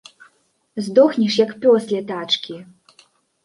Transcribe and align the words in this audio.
Здохнеш, 0.85 1.37
як 1.45 1.53
пёс, 1.67 1.87
ля 1.95 2.03
тачкі! 2.11 2.61